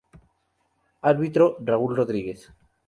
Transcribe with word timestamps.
Árbitro: 1.11 1.57
Raúl 1.63 1.93
Rodríguez. 1.95 2.49